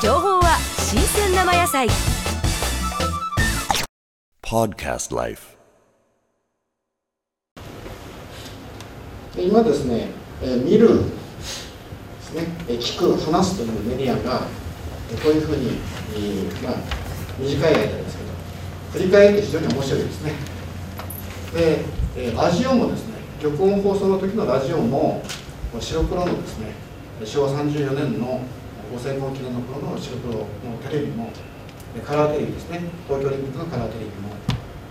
[0.00, 1.88] 情報は新鮮生野菜
[4.42, 5.56] Podcast Life.
[9.34, 10.08] で今ですね、
[10.42, 11.04] えー見るで
[12.22, 14.42] すね、えー聞く、話すというメディアが、
[15.10, 15.78] えーこういうふうに、
[16.14, 16.74] えーまあ、
[17.38, 18.30] 短い間ですけど、
[18.92, 20.32] 振り返って非常に面白いですね。
[21.54, 21.84] で、
[22.16, 25.22] えーラジオもですね、玉音放送の時のラジオも、
[25.80, 26.72] 白黒のですね、
[27.24, 28.40] 昭和34年の
[28.92, 30.46] 五千号記念の頃の白黒の
[30.88, 31.30] テレビも、
[32.04, 34.30] カラーテレビですね、東京オリンピックのカラーテレビも、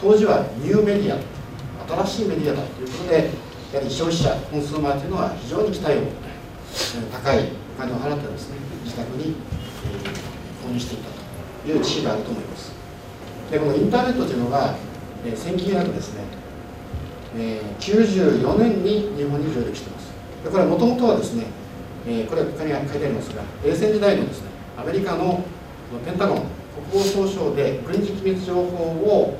[0.00, 1.18] 当時はニューメディア、
[2.04, 3.30] 新しいメディアだということで、
[3.72, 6.00] やはり消費者、コンスーマーというのは非常に期待を、
[7.10, 9.36] 高いお金を払ってですね、自宅に、
[10.62, 11.10] 購入していった
[11.64, 12.72] という地位があると思います。
[13.50, 14.74] で、このインターネットというのが、
[15.24, 16.24] えー、1900ですね、
[17.36, 20.10] えー94年に日本に上陸しています。
[20.44, 21.46] でこれはもともとはですね、
[22.06, 25.42] えこれはここに書いてありますが、冷戦時代のですね、アメリカの
[26.04, 26.46] ペンタゴン、国
[26.92, 29.38] 防総省で軍事機密情報を、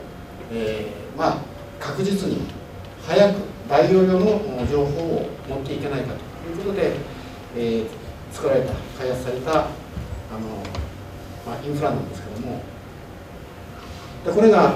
[0.52, 1.38] えーまあ、
[1.78, 2.40] 確実に
[3.06, 3.36] 早く
[3.68, 6.92] 大容量の情報を持っていけないかということで、
[7.56, 7.86] えー
[8.32, 9.66] 作られた、開発されたあの、
[11.46, 12.60] まあ、インフラなんですけども、
[14.26, 14.74] でこれが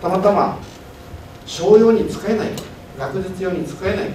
[0.00, 0.58] たまたま
[1.44, 2.62] 商用に使えないか、
[2.98, 4.14] 学術用に使えないか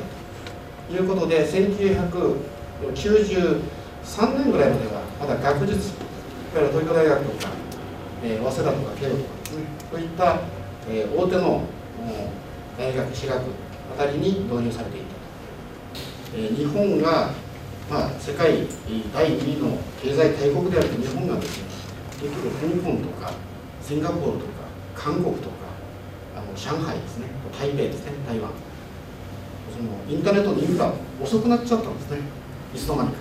[0.89, 2.35] ということで、19
[2.81, 5.89] 93年ぐらいまでは、まだ学術、
[6.53, 7.51] いわゆる東京大学とか、
[8.23, 10.39] えー早稲田とか慶応とかですね、そういった、
[10.89, 11.61] えー大手の
[12.77, 13.41] 大学、私学あ
[13.97, 15.17] たりに導入されていたと。
[16.35, 17.31] えー日本が、
[17.89, 18.67] まあ、世界
[19.13, 21.63] 第2位の経済大国である日本がですね、
[22.21, 22.49] 結局
[22.83, 23.31] 香港とか
[23.81, 25.55] シンガポールとか韓国とか
[26.35, 28.51] あの上海ですね、台北ですね、台湾。
[29.73, 32.17] そのインターネットのインフラ遅くなっちゃったんですね、
[32.73, 33.15] いつの間にか。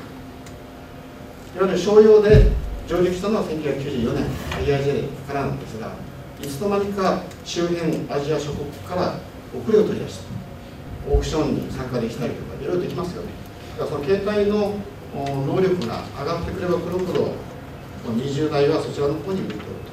[1.56, 2.52] いわゆる商用で
[2.86, 4.24] 上陸したのは1994年
[4.64, 5.92] IIJ からなんですが、
[6.40, 9.18] いつの間にか周辺アジア諸国から
[9.54, 10.24] 遅れを取り出した。
[11.08, 13.28] オークションに参加できたりとか、いろいろできますよね。
[13.78, 14.74] だからその携帯の
[15.14, 17.32] 能力が上がってくればくるほど、
[18.06, 19.86] 20代はそちらの方に向いてると。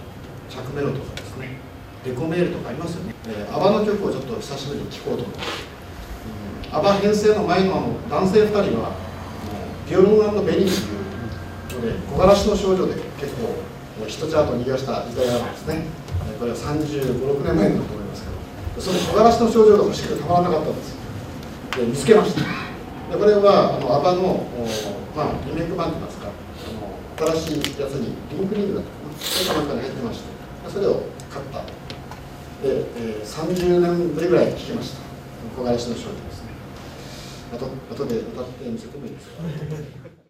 [0.50, 1.58] 着メロとかですね、
[2.06, 3.16] デコメールとかありますよね。
[3.28, 5.74] えー、アバの曲をちょっと久しぶりに聴こうと思います。
[6.72, 8.94] アバ編成の前の男性2人は、
[9.84, 10.72] あのピョルンベニー
[11.70, 13.56] というので、木枯らしの少女で結構、
[14.08, 15.86] ヒットチャートを逃がした時代があるんですね。
[16.40, 18.30] これは35、6年前だと思いますけ
[18.76, 20.96] ど、その木枯らしの少女が欲しくてたまらなかったんです。
[21.78, 22.42] で見つけました。
[22.42, 24.48] でこれはあのアバの、
[25.16, 30.26] まあ、リメイク版といいますか、あの新しいやつにリンクリングだったかな、それかなんかに入ってまして、
[30.72, 31.60] それを買った。
[32.64, 35.04] で、えー、30年ぶりぐらい聞きました。
[35.56, 36.53] 木枯らしの少女ですね。
[37.54, 40.14] あと、後で歌って見せてもいいですか？